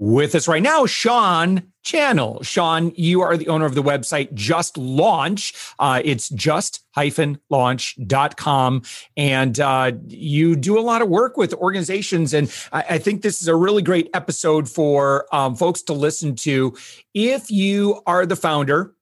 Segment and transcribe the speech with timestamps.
[0.00, 2.44] With us right now, Shawn Channell.
[2.44, 5.52] Shawn, you are the owner of the website Just Launch.
[5.80, 8.82] Uh, it's just-launch.com.
[9.16, 12.32] And uh, you do a lot of work with organizations.
[12.32, 16.36] And I, I think this is a really great episode for um, folks to listen
[16.36, 16.76] to.
[17.12, 18.94] If you are the founder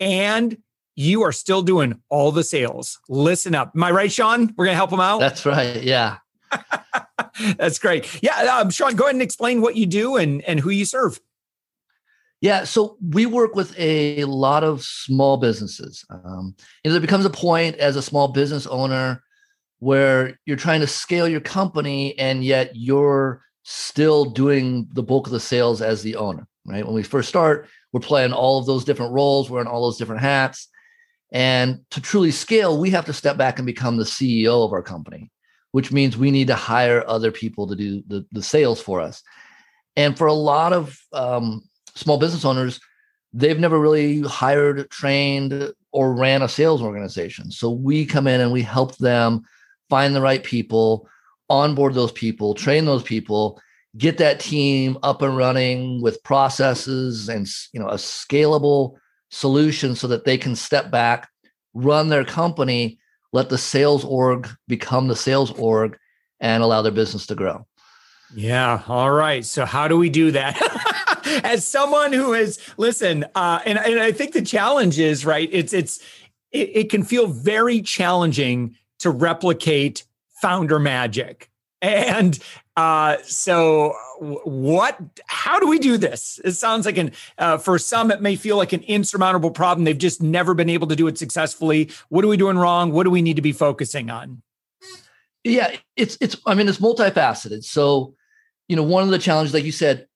[0.00, 0.58] and
[0.96, 3.70] you are still doing all the sales, listen up.
[3.76, 4.52] Am I right, Shawn?
[4.56, 5.20] We're going to help them out?
[5.20, 5.80] That's right.
[5.80, 6.16] Yeah.
[7.56, 8.22] That's great.
[8.22, 11.20] Yeah, um, Shawn, go ahead and explain what you do and and who you serve.
[12.40, 16.04] Yeah, so we work with a lot of small businesses.
[16.10, 19.22] Um, you know, there becomes a point as a small business owner
[19.78, 25.32] where you're trying to scale your company and yet you're still doing the bulk of
[25.32, 26.84] the sales as the owner, right?
[26.84, 30.20] When we first start, we're playing all of those different roles, wearing all those different
[30.20, 30.68] hats.
[31.32, 34.82] And to truly scale, we have to step back and become the CEO of our
[34.82, 35.30] company
[35.74, 39.24] which means we need to hire other people to do the, the sales for us.
[39.96, 41.64] And for a lot of um,
[41.96, 42.78] small business owners,
[43.32, 47.50] they've never really hired, trained, or ran a sales organization.
[47.50, 49.42] So we come in and we help them
[49.90, 51.08] find the right people,
[51.50, 53.60] onboard those people, train those people,
[53.98, 58.94] get that team up and running with processes and you know a scalable
[59.32, 61.28] solution so that they can step back,
[61.74, 63.00] run their company
[63.34, 65.98] let the sales org become the sales org
[66.38, 67.66] and allow their business to grow.
[68.32, 68.82] Yeah.
[68.86, 69.44] All right.
[69.44, 70.56] So how do we do that?
[71.44, 75.48] As someone who is listen, uh, and, and I think the challenge is right.
[75.50, 75.98] It's it's
[76.52, 80.04] it, it can feel very challenging to replicate
[80.40, 81.50] founder magic,
[81.82, 82.38] and
[82.76, 86.40] uh, so what how do we do this?
[86.44, 89.84] It sounds like an uh, for some it may feel like an insurmountable problem.
[89.84, 91.90] They've just never been able to do it successfully.
[92.08, 92.90] What are we doing wrong?
[92.90, 94.42] What do we need to be focusing on?
[95.44, 97.64] Yeah it's it's i mean it's multifaceted.
[97.64, 98.14] So
[98.66, 100.08] you know one of the challenges like you said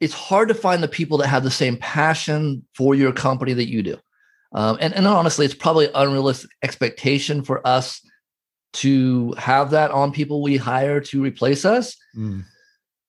[0.00, 3.68] it's hard to find the people that have the same passion for your company that
[3.68, 3.98] you do.
[4.52, 8.00] Um, and, and honestly it's probably unrealistic expectation for us
[8.76, 12.44] to have that on people we hire to replace us mm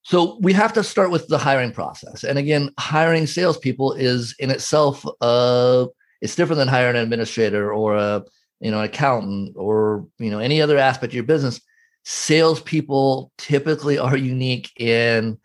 [0.08, 2.24] so we have to start with the hiring process.
[2.24, 5.88] And again, hiring salespeople is in itself uh
[6.22, 8.24] it's different than hiring an administrator or a
[8.62, 11.60] you know an accountant or you know any other aspect of your business.
[12.06, 15.38] Salespeople typically are unique in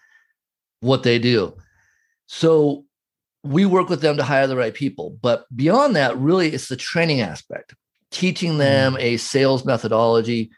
[0.78, 1.56] what they do.
[2.26, 2.84] So
[3.42, 5.18] we work with them to hire the right people.
[5.20, 7.74] But beyond that, really, it's the training aspect,
[8.12, 9.00] teaching them mm.
[9.00, 10.50] a sales methodology,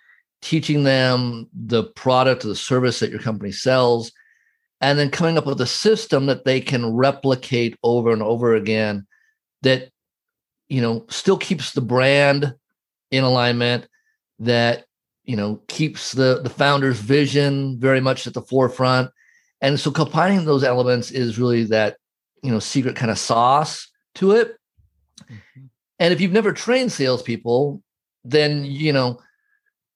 [0.43, 4.13] teaching them the product or the service that your company sells,
[4.81, 9.07] and then coming up with a system that they can replicate over and over again
[9.63, 9.89] that
[10.69, 12.55] you know still keeps the brand
[13.11, 13.89] in alignment
[14.39, 14.85] that
[15.25, 19.11] you know keeps the the founder's vision very much at the forefront
[19.61, 21.97] and so combining those elements is really that
[22.43, 24.57] you know secret kind of sauce to it
[25.23, 25.65] mm-hmm.
[26.05, 27.83] And if you've never trained salespeople
[28.25, 29.19] then you know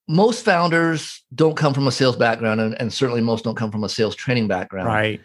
[0.08, 3.84] most founders don't come from a sales background and, and, certainly most don't come from
[3.84, 4.88] a sales training background.
[4.88, 5.20] Right.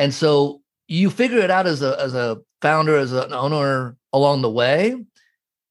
[0.00, 4.42] And so you figure it out as a as a founder as an owner along
[4.42, 4.96] the way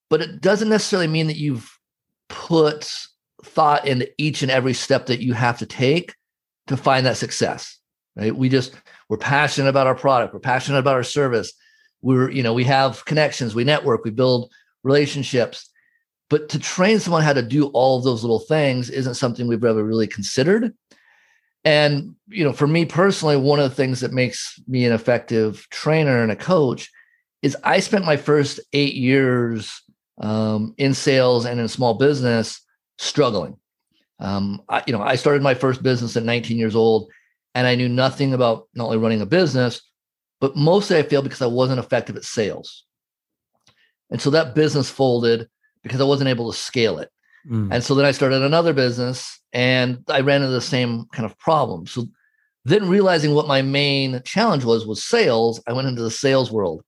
[0.10, 1.78] but it doesn't necessarily mean that you've
[2.30, 2.92] put
[3.44, 6.16] thought into each and every step that you have to take
[6.68, 7.80] to find that success
[8.16, 8.36] right?
[8.36, 8.74] We just
[9.10, 10.34] we're passionate about our product.
[10.34, 11.54] We're passionate about our service
[12.04, 14.52] we're you know we have connections we network we build
[14.84, 15.70] relationships
[16.34, 19.64] but to train someone how to do all of those little things isn't something we've
[19.64, 20.74] ever really considered.
[21.64, 25.68] And, you know, for me personally, one of the things that makes me an effective
[25.70, 26.90] trainer and a coach
[27.44, 29.80] is I spent my first eight years
[30.22, 32.60] um, in sales and in small business
[32.98, 33.56] struggling.
[34.18, 37.12] Um, I, you know, I started my first business at 19 years old,
[37.54, 39.84] and I knew nothing about not only running a business,
[40.44, 42.84] but mostly I failed because I wasn't effective at sales.
[44.12, 45.48] And so that business folded
[45.84, 47.10] because I wasn't able to scale it.
[47.50, 47.70] Mm.
[47.72, 51.40] And so then I started another business and I ran into the same kind of
[51.40, 51.88] problem.
[51.88, 52.08] So
[52.66, 56.84] then realizing what my main challenge was was sales, I went into the sales world.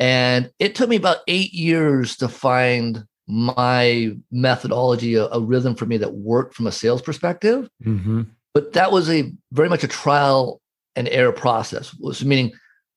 [0.00, 5.86] And it took me about 8 years to find my methodology, a, a rhythm for
[5.86, 7.70] me that worked from a sales perspective.
[7.84, 8.22] Mm-hmm.
[8.52, 10.60] But that was a very much a trial
[10.96, 12.50] and error process, was meaning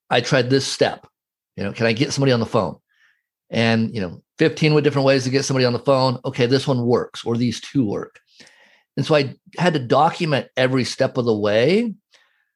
[0.09, 1.07] I tried this step
[1.55, 2.77] You know, can I get somebody on the phone?
[3.49, 6.19] And you know, 15 with different ways to get somebody on the phone.
[6.25, 8.19] Okay, this one works, or these two work.
[8.95, 11.93] And so I had to document every step of the way.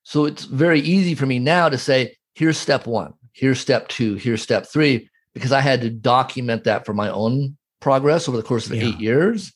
[0.03, 4.15] So it's very easy for me now to say, here's step one, here's step two,
[4.15, 8.43] here's step three, because I had to document that for my own progress over the
[8.43, 8.87] course of yeah.
[8.87, 9.53] eight years.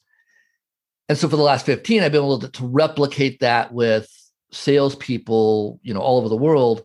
[1.09, 4.07] And so for the last 15, I've been able to, to replicate that with
[4.51, 6.83] salespeople, you know, all over the world,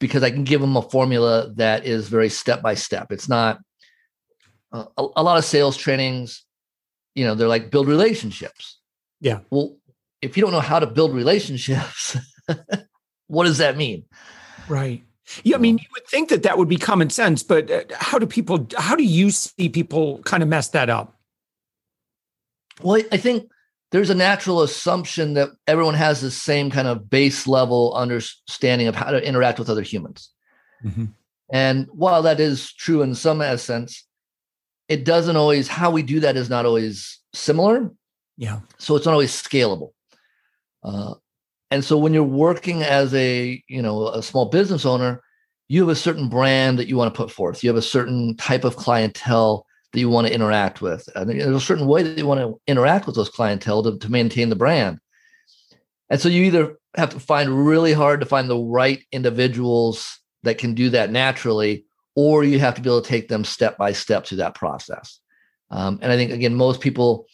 [0.00, 3.12] because I can give them a formula that is very step by step.
[3.12, 3.60] It's not
[4.72, 6.44] uh, a, a lot of sales trainings,
[7.14, 8.80] you know, they're like build relationships.
[9.20, 9.40] Yeah.
[9.50, 9.76] Well,
[10.22, 12.16] if you don't know how to build relationships,
[13.26, 14.04] what does that mean?
[14.68, 15.04] Right.
[15.44, 18.18] Yeah, I mean, you would think that that would be common sense, but uh, how
[18.18, 18.66] do people?
[18.76, 21.14] How do you see people kind of mess that up?
[22.82, 23.48] Well, I think
[23.90, 28.94] there's a natural assumption that everyone has the same kind of base level understanding of
[28.94, 30.30] how to interact with other humans.
[30.84, 31.06] Mm-hmm.
[31.52, 34.06] And while that is true in some essence,
[34.88, 37.90] it doesn't always, how we do that is not always similar.
[38.36, 38.60] Yeah.
[38.78, 39.90] So it's not always scalable.
[40.82, 41.14] Uh,
[41.70, 45.22] and so when you're working as a, you know, a small business owner,
[45.68, 47.62] you have a certain brand that you want to put forth.
[47.62, 51.08] You have a certain type of clientele that you want to interact with.
[51.14, 54.10] And there's a certain way that you want to interact with those clientele to, to
[54.10, 54.98] maintain the brand.
[56.08, 60.58] And so you either have to find really hard to find the right individuals that
[60.58, 61.84] can do that naturally,
[62.14, 65.20] or you have to be able to take them step by step through that process.
[65.70, 67.26] Um, and I think again, most people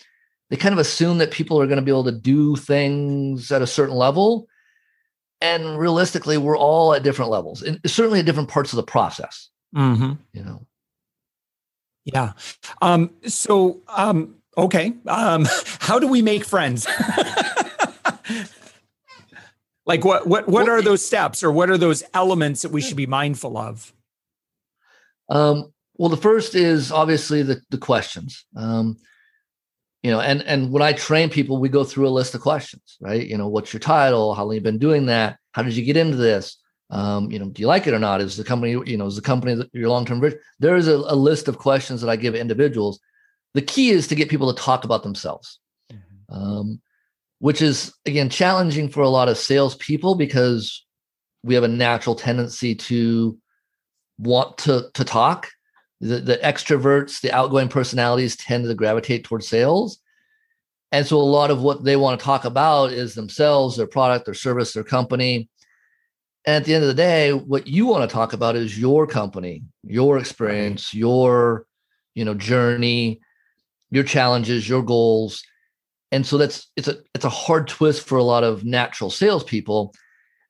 [0.50, 3.62] they kind of assume that people are going to be able to do things at
[3.62, 4.46] a certain level,
[5.40, 9.50] and realistically, we're all at different levels, and certainly at different parts of the process.
[9.74, 10.12] Mm-hmm.
[10.32, 10.66] You know,
[12.06, 12.32] yeah.
[12.80, 14.94] Um, so, um, okay.
[15.06, 15.46] Um,
[15.80, 16.86] how do we make friends?
[19.86, 22.96] like what, what, what are those steps or what are those elements that we should
[22.96, 23.92] be mindful of?
[25.28, 28.46] Um, well, the first is obviously the, the questions.
[28.56, 28.96] Um,
[30.02, 32.96] you know, and and when I train people, we go through a list of questions,
[33.00, 33.26] right?
[33.26, 34.34] You know, what's your title?
[34.34, 35.38] How long you been doing that?
[35.50, 36.58] How did you get into this?
[36.90, 38.20] Um, you know, do you like it or not?
[38.20, 40.38] Is the company, you know, is the company your long-term vision?
[40.60, 43.00] There is a, a, list of questions that I give individuals.
[43.54, 45.58] The key is to get people to talk about themselves,
[45.92, 46.34] mm-hmm.
[46.34, 46.80] um,
[47.40, 50.84] which is again challenging for a lot of salespeople because
[51.42, 53.36] we have a natural tendency to
[54.18, 55.48] want to to talk.
[56.00, 59.98] The, the extroverts, the outgoing personalities tend to gravitate towards sales.
[60.92, 64.26] And so a lot of what they want to talk about is themselves, their product,
[64.26, 65.48] their service, their company
[66.46, 69.06] and at the end of the day, what you want to talk about is your
[69.06, 71.66] company, your experience, your
[72.14, 73.20] you know journey,
[73.90, 75.42] your challenges, your goals.
[76.12, 79.92] And so that's it's a it's a hard twist for a lot of natural salespeople.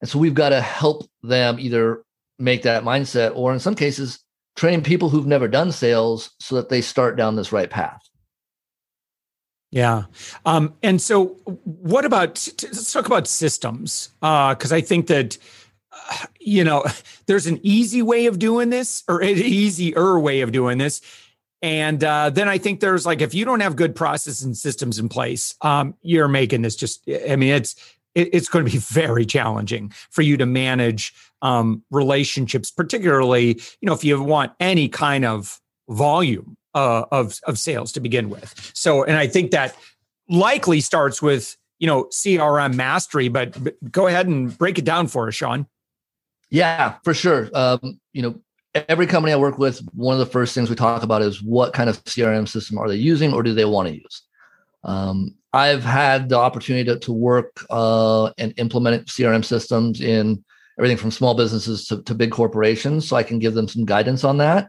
[0.02, 2.04] And so we've got to help them either
[2.38, 4.20] make that mindset or in some cases
[4.54, 8.02] train people who've never done sales so that they start down this right path.
[9.70, 10.04] Yeah.
[10.44, 11.28] Um, and so
[11.64, 14.10] what about let's talk about systems.
[14.22, 15.38] Uh, because I think that
[16.40, 16.84] you know,
[17.26, 21.00] there's an easy way of doing this or an easier way of doing this.
[21.62, 24.98] And uh, then I think there's like, if you don't have good processes and systems
[24.98, 27.74] in place, um, you're making this just, I mean, it's,
[28.14, 33.86] it, it's going to be very challenging for you to manage um, relationships, particularly, you
[33.86, 38.70] know, if you want any kind of volume uh, of, of sales to begin with.
[38.74, 39.74] So, and I think that
[40.28, 43.56] likely starts with, you know, CRM mastery, but
[43.90, 45.66] go ahead and break it down for us, Shawn.
[46.50, 47.50] Yeah, for sure.
[47.54, 48.40] Um, you know,
[48.88, 51.72] every company I work with, one of the first things we talk about is what
[51.72, 54.22] kind of CRM system are they using or do they want to use?
[54.84, 60.44] Um, I've had the opportunity to, to work uh, and implement CRM systems in
[60.78, 64.22] everything from small businesses to, to big corporations, so I can give them some guidance
[64.22, 64.68] on that.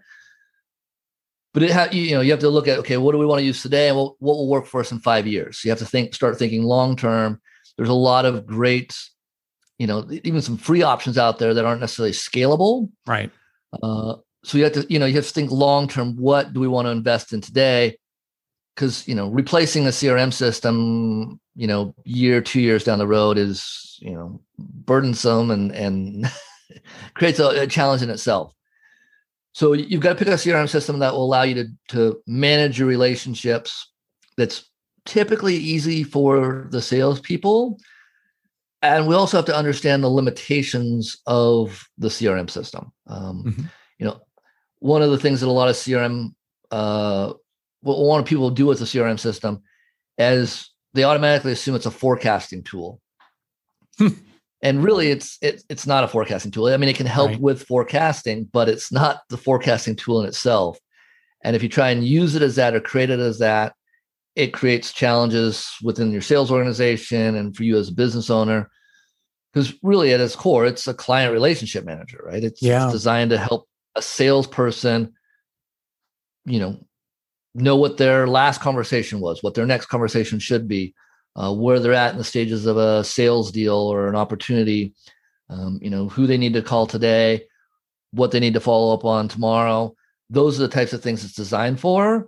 [1.54, 3.40] But it ha- you know you have to look at okay, what do we want
[3.40, 5.58] to use today, and what, what will work for us in five years?
[5.60, 7.42] So you have to think, start thinking long term.
[7.76, 8.98] There's a lot of great
[9.80, 12.90] you know even some free options out there that aren't necessarily scalable.
[13.06, 13.32] Right.
[13.84, 16.60] Uh, so you have to you know you have to think long term what do
[16.60, 17.98] we want to invest in today?
[18.76, 23.38] Because you know replacing a crm system you know year two years down the road
[23.38, 26.32] is you know burdensome and and
[27.14, 28.54] creates a, a challenge in itself.
[29.54, 32.80] So you've got to pick a crm system that will allow you to to manage
[32.80, 33.92] your relationships
[34.38, 34.70] that's
[35.06, 37.80] typically easy for the salespeople
[38.82, 42.92] and we also have to understand the limitations of the CRM system.
[43.08, 43.64] Um, mm-hmm.
[44.00, 44.22] You know,
[44.80, 46.34] one of the things that a lot of CRM,
[46.72, 47.34] uh,
[47.82, 49.64] what a lot of people do with the CRM system
[50.18, 53.02] is they automatically assume it's a forecasting tool.
[53.98, 54.10] Hmm.
[54.62, 57.42] and really it's it, it's not a forecasting tool i mean it can help right.
[57.42, 60.78] with forecasting but it's not the forecasting tool in itself
[61.44, 63.74] and if you try and use it as that or create it as that
[64.38, 68.70] it creates challenges within your sales organization and for you as a business owner
[69.52, 72.86] because really at its core it's a client relationship manager right it's, yeah.
[72.86, 75.14] it's designed to help a salesperson
[76.46, 76.78] you know
[77.56, 80.94] know what their last conversation was what their next conversation should be
[81.38, 84.94] uh, where they're at in the stages of a sales deal or an opportunity,
[85.50, 87.44] um, you know, who they need to call today,
[88.12, 89.96] what they need to follow up on tomorrow.
[90.30, 92.28] Those are the types of things it's designed for.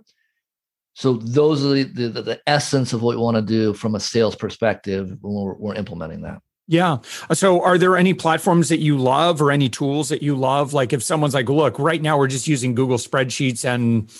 [0.94, 4.00] So those are the, the, the essence of what we want to do from a
[4.00, 6.40] sales perspective when we're, we're implementing that.
[6.66, 6.98] Yeah.
[7.32, 10.72] So are there any platforms that you love or any tools that you love?
[10.72, 14.10] Like if someone's like, look, right now we're just using Google spreadsheets and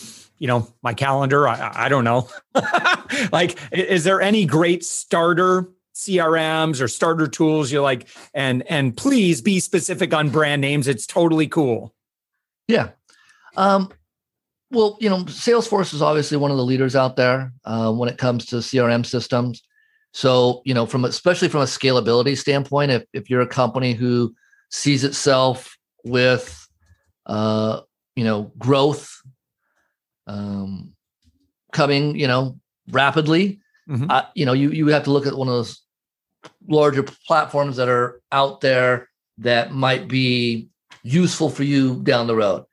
[0.40, 2.28] you know my calendar i, I don't know
[3.32, 9.40] like is there any great starter crms or starter tools you're like and and please
[9.40, 11.94] be specific on brand names it's totally cool
[12.66, 12.88] yeah
[13.56, 13.92] um
[14.70, 18.18] well you know salesforce is obviously one of the leaders out there uh, when it
[18.18, 19.62] comes to crm systems
[20.12, 24.34] so you know from especially from a scalability standpoint if, if you're a company who
[24.70, 26.66] sees itself with
[27.26, 27.80] uh,
[28.16, 29.20] you know growth
[30.26, 30.92] um,
[31.72, 32.58] coming, you know,
[32.90, 33.60] rapidly.
[33.88, 34.10] Mm-hmm.
[34.10, 35.82] Uh, you know, you you have to look at one of those
[36.68, 39.08] larger platforms that are out there
[39.38, 40.68] that might be
[41.02, 42.64] useful for you down the road.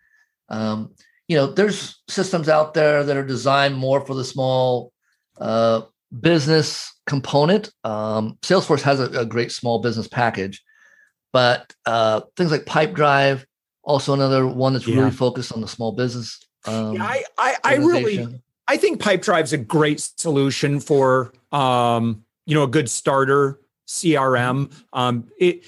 [0.49, 0.93] Um,
[1.27, 4.91] you know, there's systems out there that are designed more for the small
[5.39, 5.81] uh,
[6.19, 7.72] business component.
[7.84, 10.63] Um, Salesforce has a, a, great small business package,
[11.34, 13.46] but uh, things like Pipedrive,
[13.84, 14.96] also another one that's yeah.
[14.96, 19.53] really focused on the small business um, yeah, I, I, I really, I think Pipedrive's
[19.53, 24.74] a great solution for, um, you know, a good starter CRM.
[24.93, 25.63] Um, it,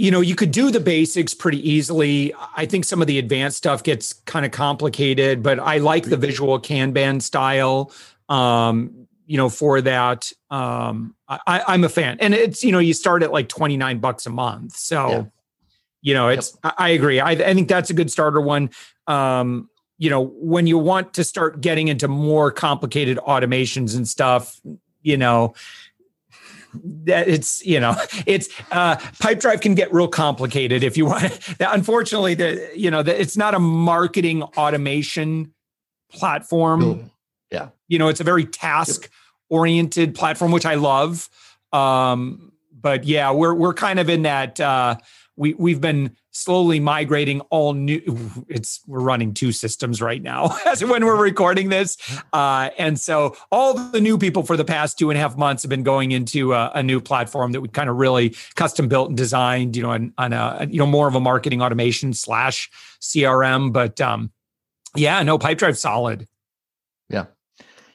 [0.00, 2.32] you know, you could do the basics pretty easily.
[2.56, 6.16] I think some of the advanced stuff gets kind of complicated, but I like the
[6.16, 7.92] visual Kanban style.
[8.30, 12.94] Um, you know, for that, um, I, I'm a fan, and it's you know, you
[12.94, 15.08] start at like 29 bucks a month, so.
[15.08, 15.24] Yeah.
[16.02, 16.56] You know, it's.
[16.64, 16.74] Yep.
[16.78, 17.20] I, I agree.
[17.20, 18.70] I, I think that's a good starter one.
[19.06, 24.58] Um, you know, when you want to start getting into more complicated automations and stuff,
[25.02, 25.52] you know,
[27.06, 27.94] it's you know
[28.26, 33.18] it's uh Pipedrive can get real complicated if you want unfortunately the you know the,
[33.18, 35.52] it's not a marketing automation
[36.10, 37.10] platform.
[37.50, 37.68] Yeah.
[37.88, 39.10] You know it's a very task
[39.48, 41.28] oriented platform which i love.
[41.72, 44.96] Um but yeah we're we're kind of in that uh
[45.40, 48.02] we we've been slowly migrating all new
[48.48, 51.96] it's we're running two systems right now as when we're recording this.
[52.32, 55.62] Uh, and so all the new people for the past two and a half months
[55.62, 59.08] have been going into a, a new platform that we kind of really custom built
[59.08, 62.70] and designed you know on, on a you know more of a marketing automation slash
[63.00, 64.30] crm but um
[64.94, 66.28] yeah no Pipedrive solid.
[67.08, 67.26] Yeah.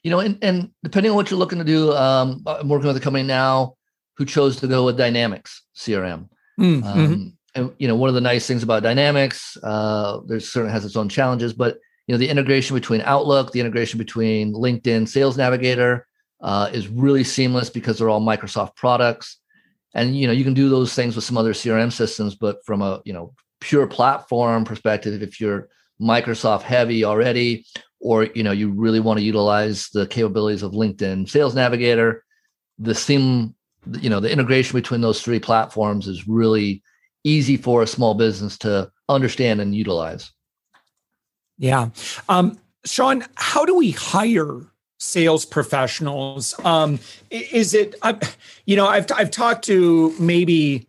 [0.01, 2.97] You know and, and depending on what you're looking to do um i'm working with
[2.97, 3.75] a company now
[4.17, 6.88] who chose to go with dynamics crm mm, mm-hmm.
[6.88, 10.85] um, and you know one of the nice things about dynamics uh there's certainly has
[10.85, 15.38] its own challenges but you know the integration between outlook the integration between linkedin sales
[15.38, 16.07] navigator
[16.41, 19.39] uh, is really seamless because they're all microsoft products
[19.95, 22.81] and you know you can do those things with some other crm systems but from
[22.81, 25.69] a you know pure platform perspective if you're
[26.00, 27.65] microsoft heavy already
[28.01, 32.24] or you know you really want to utilize the capabilities of linkedin sales navigator
[32.77, 33.55] the seam
[33.99, 36.83] you know the integration between those three platforms is really
[37.23, 40.31] easy for a small business to understand and utilize.
[41.57, 41.89] Yeah.
[42.29, 44.61] Um, Shawn, how do we hire
[44.99, 46.55] sales professionals?
[46.63, 46.99] Um,
[47.29, 48.13] is it, uh,
[48.65, 50.87] you know, I've, I've talked to maybe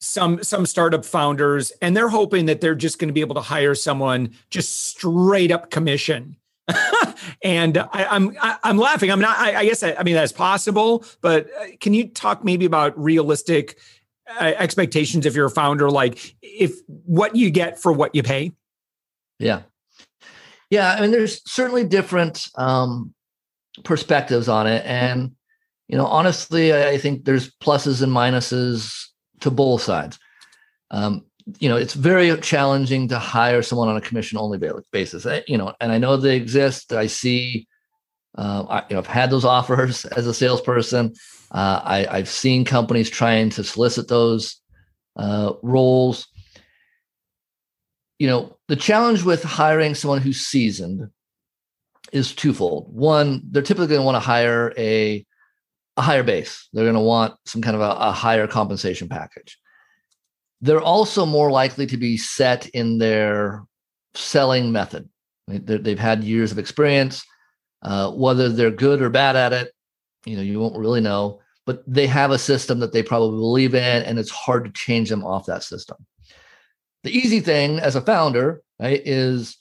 [0.00, 3.40] some some startup founders and they're hoping that they're just going to be able to
[3.40, 6.36] hire someone just straight up commission
[7.42, 9.10] and I, am I'm, I'm laughing.
[9.10, 9.36] I'm not.
[9.38, 12.98] I, I guess I, I, mean that's possible, but uh, can you talk maybe about
[12.98, 13.76] realistic
[14.40, 18.52] uh, expectations if you're a founder like if what you get for what you pay
[19.38, 19.62] yeah
[20.70, 23.12] yeah i mean there's certainly different um
[23.82, 25.32] perspectives on it and
[25.88, 29.08] you know honestly i think there's pluses and minuses
[29.40, 30.18] to both sides
[30.90, 31.24] um
[31.58, 34.58] you know it's very challenging to hire someone on a commission only
[34.92, 37.66] basis eh, you know and i know they exist i see
[38.36, 41.14] uh, I, you know, I've had those offers as a salesperson.
[41.50, 44.60] Uh, I, have seen companies trying to solicit those
[45.16, 46.26] uh, roles.
[48.18, 51.10] You know, the challenge with hiring someone who's seasoned
[52.12, 52.92] is twofold.
[52.92, 55.24] One, they're typically going to want to hire a
[55.96, 56.68] a higher base.
[56.72, 59.58] They're going to want some kind of a, a higher compensation package.
[60.64, 63.64] They're also more likely to be set in their
[64.14, 65.06] selling method.
[65.46, 67.22] They've had years of experience.
[67.82, 69.72] Uh, whether they're good or bad at it,
[70.24, 71.40] you know, you won't really know.
[71.66, 75.10] But they have a system that they probably believe in, and it's hard to change
[75.10, 75.98] them off that system.
[77.02, 79.58] The easy thing as a founder, right, is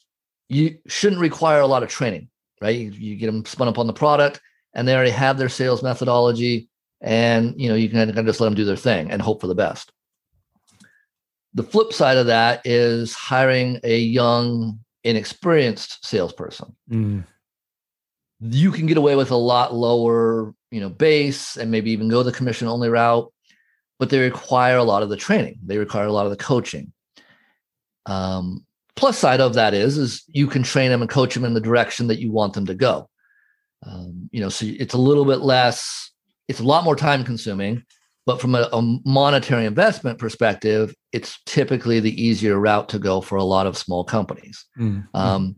[0.48, 2.30] you shouldn't require a lot of training,
[2.62, 2.78] right?
[2.78, 4.40] You, you get them spun up on the product,
[4.74, 6.70] and they already have their sales methodology,
[7.02, 9.42] and you know you can kind of just let them do their thing and hope
[9.42, 9.93] for the best.
[11.54, 16.76] The flip side of that is hiring a young, inexperienced salesperson.
[16.90, 17.26] Mm.
[18.42, 22.24] You can get away with a lot lower, you know, base and maybe even go
[22.24, 23.32] the commission only route,
[24.00, 25.60] but they require a lot of the training.
[25.64, 26.92] They require a lot of the coaching.
[28.06, 31.54] Um, plus side of that is is you can train them and coach them in
[31.54, 33.10] the direction that you want them to go.
[33.86, 36.12] Um, you know, so it's a little bit less.
[36.48, 37.84] It's a lot more time consuming,
[38.26, 43.36] but from a, a, monetary investment perspective, it's typically the easier route to go for
[43.36, 44.66] a lot of small companies.
[44.78, 45.02] Mm-hmm.
[45.14, 45.56] Um,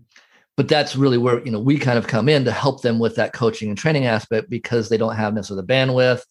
[0.58, 3.16] but that's really where you know we kind of come in to help them with
[3.18, 6.22] that coaching and training aspect because they don't have necessarily the bandwidth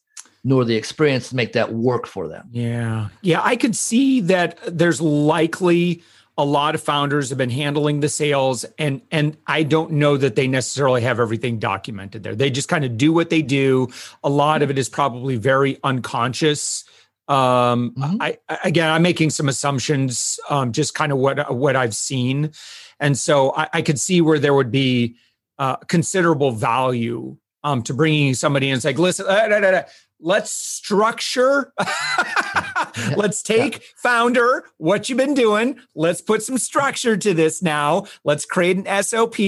[0.44, 2.46] nor the experience to make that work for them.
[2.52, 3.08] Yeah.
[3.22, 3.40] Yeah.
[3.42, 6.02] I could see that there's likely
[6.36, 10.34] a lot of founders have been handling the sales and and I don't know that
[10.34, 12.34] they necessarily have everything documented there.
[12.34, 13.88] They just kind of do what they do.
[14.24, 16.84] A lot of it is probably very unconscious.
[17.28, 18.16] Um mm-hmm.
[18.20, 22.50] I again I'm making some assumptions um just kind of what what I've seen.
[23.00, 25.16] And so I, I could see where there would be
[25.58, 28.76] uh, considerable value um, to bringing somebody in.
[28.76, 29.82] It's like, listen, uh,
[30.20, 31.72] let's structure.
[33.16, 35.78] let's take founder, what you've been doing.
[35.94, 38.06] Let's put some structure to this now.
[38.24, 39.38] Let's create an SOP.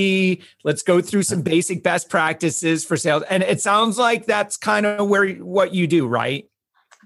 [0.64, 3.22] Let's go through some basic best practices for sales.
[3.28, 6.48] And it sounds like that's kind of where what you do, right?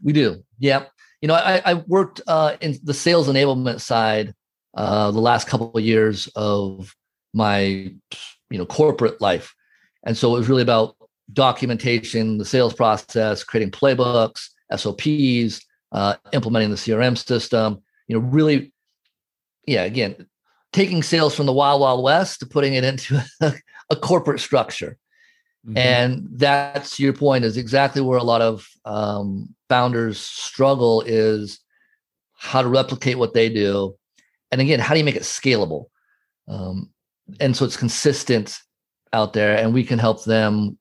[0.03, 0.43] We do.
[0.59, 0.91] Yep.
[1.21, 4.35] You know, I, I worked uh, in the sales enablement side
[4.75, 6.95] uh, the last couple of years of
[7.35, 9.55] my, you know, corporate life.
[10.05, 10.97] And so it was really about
[11.33, 17.83] documentation, the sales process, creating playbooks, SOPs, uh, implementing the CRM system.
[18.09, 18.73] You know, really,
[19.67, 19.85] yeah.
[19.85, 20.27] Again,
[20.73, 23.55] taking sales from the wild wild west to putting it into a,
[23.91, 24.97] a corporate structure,
[25.67, 25.77] mm-hmm.
[25.77, 27.45] and that's your point.
[27.45, 31.61] Is exactly where a lot of um, founders struggle is
[32.35, 33.97] how to replicate what they do,
[34.51, 35.87] and again, how do you make it scalable?
[36.49, 36.91] Um,
[37.39, 38.59] and so it's consistent
[39.13, 40.79] out there, and we can help them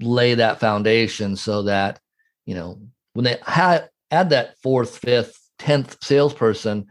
[0.00, 2.00] lay that foundation so that
[2.44, 2.80] you know
[3.12, 6.86] when they ha- add that fourth fifth tenth salesperson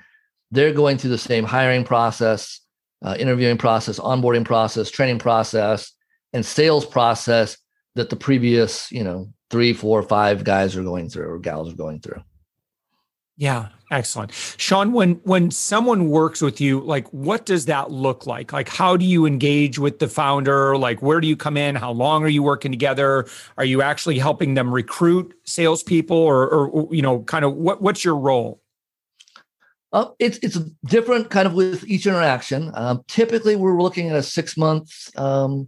[0.52, 2.60] they're going through the same hiring process
[3.04, 5.94] uh, interviewing process onboarding process training process
[6.34, 7.58] and sales process
[7.96, 11.78] that the previous you know three four five guys are going through or gals are
[11.78, 12.22] going through
[13.42, 14.32] yeah, excellent.
[14.58, 18.54] Shawn, when when someone works with you, like what does that look like?
[18.54, 20.78] Like how do you engage with the founder?
[20.78, 21.74] Like where do you come in?
[21.74, 23.26] How long are you working together?
[23.58, 28.06] Are you actually helping them recruit salespeople or or you know, kind of what what's
[28.06, 28.62] your role?
[30.20, 32.70] It's it's different kind of with each interaction.
[32.76, 35.68] Um, typically, we're looking at a six month um,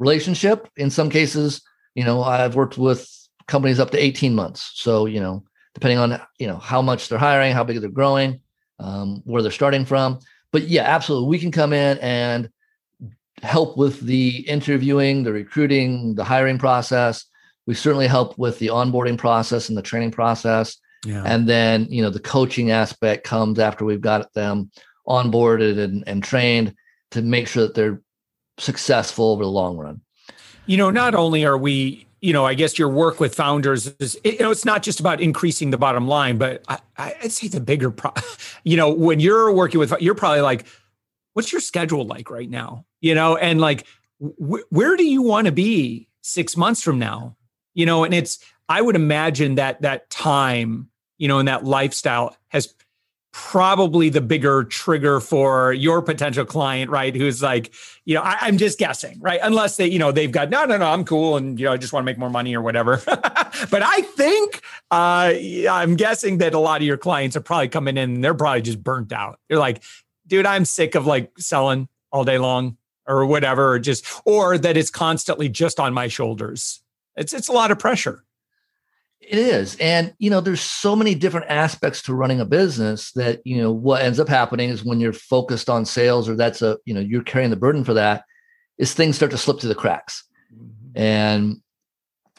[0.00, 0.68] relationship.
[0.76, 1.62] In some cases,
[1.94, 3.08] you know, I've worked with
[3.46, 4.72] companies up to eighteen months.
[4.74, 8.40] So you know, depending on you know how much they're hiring, how big they're growing,
[8.78, 10.18] um, where they're starting from.
[10.52, 12.50] But yeah, absolutely, we can come in and
[13.42, 17.24] help with the interviewing, the recruiting, the hiring process.
[17.66, 20.76] We certainly help with the onboarding process and the training process.
[21.04, 21.22] Yeah.
[21.24, 24.70] And then, you know, the coaching aspect comes after we've got them
[25.06, 26.74] onboarded and, and trained
[27.10, 28.00] to make sure that they're
[28.58, 30.00] successful over the long run.
[30.66, 34.16] You know, not only are we you know, I guess your work with founders is,
[34.24, 37.60] you know, it's not just about increasing the bottom line, but I, I'd say the
[37.60, 38.14] bigger, pro-
[38.64, 40.64] you know, when you're working with, you're probably like,
[41.34, 42.86] what's your schedule like right now?
[43.00, 43.86] You know, and like,
[44.20, 47.36] wh- where do you want to be six months from now?
[47.74, 52.36] You know, and it's, I would imagine that that time, you know, and that lifestyle
[52.48, 52.72] has
[53.32, 57.16] probably the bigger trigger for your potential client, right?
[57.16, 57.72] Who's like,
[58.04, 59.40] you know, I, am just guessing, right?
[59.42, 61.78] Unless they, you know, they've got no, no, no, I'm cool, and you know, I
[61.78, 63.02] just want to make more money or whatever.
[63.06, 65.32] but I think uh,
[65.70, 68.62] I'm guessing that a lot of your clients are probably coming in and they're probably
[68.62, 69.40] just burnt out.
[69.48, 69.82] You're like,
[70.26, 74.76] dude, I'm sick of like selling all day long or whatever, or just or that
[74.76, 76.82] it's constantly just on my shoulders.
[77.16, 78.24] It's it's a lot of pressure.
[79.22, 79.76] It is.
[79.76, 83.70] And, you know, there's so many different aspects to running a business that, you know,
[83.70, 87.00] what ends up happening is when you're focused on sales or that's a, you know,
[87.00, 88.24] you're carrying the burden for that,
[88.78, 90.24] is things start to slip through the cracks.
[90.52, 90.98] Mm-hmm.
[90.98, 91.62] And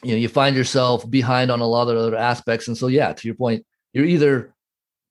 [0.04, 3.12] you know you find yourself behind on a lot of other aspects and so yeah
[3.12, 4.54] to your point you're either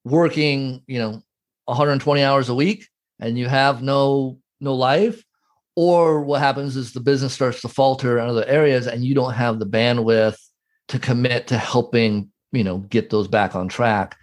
[0.06, 1.22] working you know
[1.66, 2.88] 120 hours a week
[3.20, 5.24] and you have no no life
[5.76, 9.34] or what happens is the business starts to falter in other areas and you don't
[9.34, 10.38] have the bandwidth
[10.93, 14.17] to commit to helping you know get those back on track.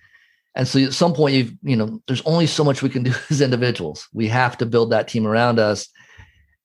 [0.56, 3.12] And so at some point you've you know there's only so much we can do
[3.28, 4.08] as individuals.
[4.12, 5.88] We have to build that team around us.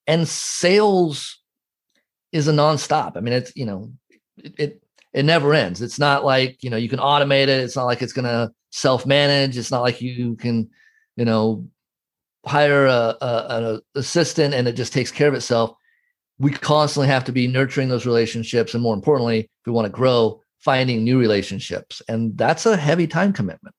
[0.08, 1.40] And sales
[2.32, 3.18] is a nonstop.
[3.18, 3.92] I mean it's you know
[4.38, 4.82] it, it
[5.14, 5.82] it never ends.
[5.82, 7.50] It's not like you know you can automate it.
[7.50, 10.70] It's not like it's going to self manage it's not like you can
[11.16, 11.66] you know
[12.46, 15.72] hire a, a, an assistant and it just takes care of itself
[16.40, 19.92] we constantly have to be nurturing those relationships and more importantly if we want to
[19.92, 23.76] grow finding new relationships and that's a heavy time commitment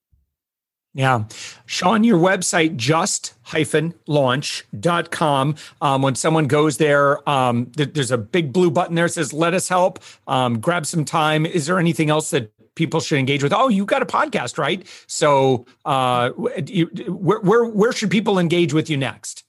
[0.97, 1.25] yeah.
[1.66, 5.57] Shawn, your website, just hyphen launch.com.
[5.83, 9.35] Um, when someone goes there, um, th- there's a big blue button there that says,
[9.35, 11.45] let us help, um, grab some time.
[11.45, 13.53] Is there anything else that people should engage with?
[13.53, 14.87] Oh, you got a podcast, right?
[15.07, 16.31] So uh,
[16.66, 19.45] you, where, where, where should people engage with you next?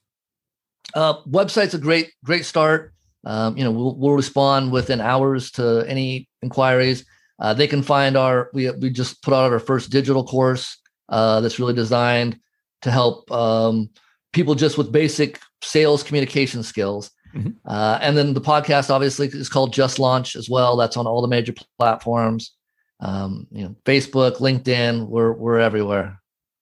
[0.92, 2.92] Uh, website's a great, great start.
[3.24, 7.04] Um, you know, we'll, we'll respond within hours to any inquiries.
[7.38, 10.78] Uh, they can find our, we, we just put out our first digital course
[11.08, 12.38] uh, that's really designed
[12.82, 13.90] to help um,
[14.32, 17.10] people just with basic sales communication skills.
[17.34, 17.50] Mm-hmm.
[17.66, 20.76] Uh, and then the podcast obviously is called Just Launch as well.
[20.76, 22.54] That's on all the major platforms.
[23.00, 26.20] Um, you know, Facebook, LinkedIn, we're we're everywhere.